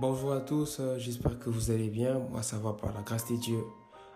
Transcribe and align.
Bonjour 0.00 0.32
à 0.32 0.38
tous, 0.38 0.78
euh, 0.78 0.96
j'espère 0.96 1.40
que 1.40 1.50
vous 1.50 1.72
allez 1.72 1.88
bien. 1.88 2.20
Moi, 2.30 2.40
ça 2.44 2.56
va 2.56 2.72
par 2.72 2.94
la 2.94 3.02
grâce 3.02 3.28
de 3.28 3.34
Dieu. 3.34 3.64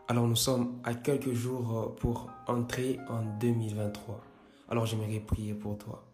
Alors, 0.06 0.28
nous 0.28 0.36
sommes 0.36 0.78
à 0.84 0.94
quelques 0.94 1.32
jours 1.32 1.76
euh, 1.76 1.86
pour 2.00 2.30
entrer 2.46 3.00
en 3.08 3.22
2023. 3.40 4.20
Alors, 4.68 4.86
j'aimerais 4.86 5.18
prier 5.18 5.54
pour 5.54 5.76
toi. 5.78 6.04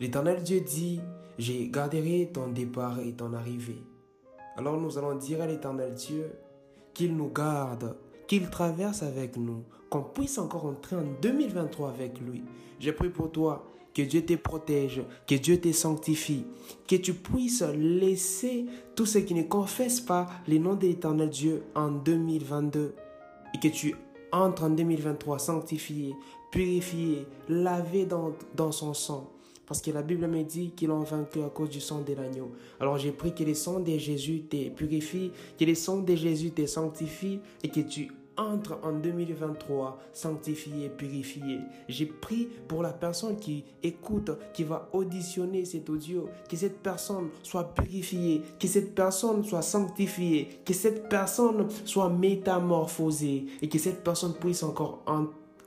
L'éternel 0.00 0.42
Dieu 0.42 0.62
dit, 0.62 1.02
j'ai 1.36 1.68
garderai 1.68 2.30
ton 2.32 2.48
départ 2.48 2.98
et 3.00 3.12
ton 3.12 3.34
arrivée. 3.34 3.82
Alors, 4.56 4.80
nous 4.80 4.96
allons 4.96 5.16
dire 5.16 5.42
à 5.42 5.46
l'éternel 5.46 5.92
Dieu 5.92 6.32
qu'il 6.94 7.14
nous 7.14 7.28
garde, 7.28 7.98
qu'il 8.26 8.48
traverse 8.48 9.02
avec 9.02 9.36
nous, 9.36 9.64
qu'on 9.90 10.00
puisse 10.00 10.38
encore 10.38 10.64
entrer 10.64 10.96
en 10.96 11.04
2023 11.20 11.90
avec 11.90 12.18
lui. 12.20 12.42
Je 12.78 12.90
prie 12.90 13.10
pour 13.10 13.30
toi 13.30 13.66
que 13.94 14.02
Dieu 14.02 14.24
te 14.24 14.34
protège, 14.34 15.02
que 15.26 15.34
Dieu 15.34 15.60
te 15.60 15.72
sanctifie, 15.72 16.44
que 16.86 16.96
tu 16.96 17.14
puisses 17.14 17.64
laisser 17.76 18.66
tous 18.94 19.06
ceux 19.06 19.20
qui 19.20 19.34
ne 19.34 19.42
confessent 19.42 20.00
pas 20.00 20.28
les 20.46 20.58
noms 20.58 20.74
de 20.74 20.86
l'éternel 20.86 21.30
Dieu 21.30 21.62
en 21.74 21.90
2022 21.90 22.94
et 23.54 23.58
que 23.58 23.68
tu 23.68 23.94
entres 24.32 24.64
en 24.64 24.70
2023 24.70 25.38
sanctifié, 25.38 26.14
purifié, 26.50 27.26
lavé 27.48 28.04
dans, 28.04 28.32
dans 28.54 28.72
son 28.72 28.94
sang. 28.94 29.30
Parce 29.66 29.82
que 29.82 29.92
la 29.92 30.02
Bible 30.02 30.26
me 30.26 30.42
dit 30.42 30.72
qu'il 30.72 30.90
a 30.90 30.98
vaincu 30.98 31.42
à 31.42 31.48
cause 31.48 31.70
du 31.70 31.80
sang 31.80 32.00
de 32.00 32.12
l'agneau. 32.12 32.50
Alors 32.80 32.98
j'ai 32.98 33.12
pris 33.12 33.32
que 33.32 33.44
le 33.44 33.54
sang 33.54 33.78
de 33.78 33.96
Jésus 33.98 34.42
te 34.42 34.68
purifie, 34.68 35.30
que 35.58 35.64
le 35.64 35.76
sang 35.76 35.98
de 35.98 36.16
Jésus 36.16 36.50
te 36.50 36.66
sanctifie 36.66 37.38
et 37.62 37.68
que 37.68 37.80
tu 37.80 38.10
entre 38.40 38.78
en 38.82 38.92
2023 38.92 39.98
sanctifié, 40.12 40.88
purifié. 40.88 41.60
J'ai 41.88 42.06
pris 42.06 42.48
pour 42.66 42.82
la 42.82 42.92
personne 42.92 43.36
qui 43.36 43.64
écoute, 43.82 44.30
qui 44.54 44.64
va 44.64 44.88
auditionner 44.92 45.64
cet 45.64 45.90
audio, 45.90 46.28
que 46.48 46.56
cette 46.56 46.78
personne 46.78 47.28
soit 47.42 47.74
purifiée, 47.74 48.42
que 48.58 48.66
cette 48.66 48.94
personne 48.94 49.44
soit 49.44 49.62
sanctifiée, 49.62 50.60
que 50.64 50.72
cette 50.72 51.08
personne 51.08 51.68
soit 51.84 52.08
métamorphosée 52.08 53.46
et 53.60 53.68
que 53.68 53.78
cette 53.78 54.02
personne 54.02 54.34
puisse 54.34 54.62
encore 54.62 55.02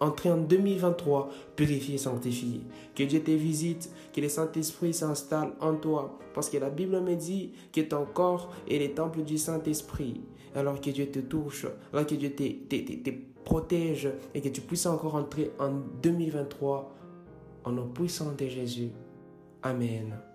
entrer 0.03 0.31
en 0.31 0.37
2023 0.37 1.29
purifié, 1.55 1.97
sanctifié. 1.97 2.61
Que 2.95 3.03
Dieu 3.03 3.21
te 3.21 3.31
visite, 3.31 3.89
que 4.13 4.21
le 4.21 4.29
Saint-Esprit 4.29 4.93
s'installe 4.93 5.53
en 5.59 5.75
toi. 5.75 6.19
Parce 6.33 6.49
que 6.49 6.57
la 6.57 6.69
Bible 6.69 6.99
me 7.01 7.15
dit 7.15 7.51
que 7.71 7.81
ton 7.81 8.05
corps 8.05 8.51
est 8.69 8.79
le 8.79 8.93
temple 8.93 9.23
du 9.23 9.37
Saint-Esprit 9.37 10.21
alors 10.55 10.79
que 10.79 10.89
Dieu 10.89 11.07
te 11.07 11.19
touche, 11.19 11.65
alors 11.91 12.05
que 12.05 12.15
Dieu 12.15 12.31
te, 12.35 12.43
te, 12.43 13.11
protège 13.43 14.09
et 14.33 14.41
que 14.41 14.49
tu 14.49 14.61
puisses 14.61 14.85
encore 14.85 15.15
entrer 15.15 15.51
en 15.59 15.71
2023 16.01 16.95
en 17.65 17.71
nom 17.71 17.87
puissant 17.87 18.31
de 18.37 18.47
Jésus. 18.47 18.89
Amen. 19.61 20.32